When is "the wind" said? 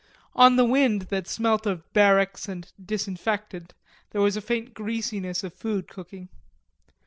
0.55-1.03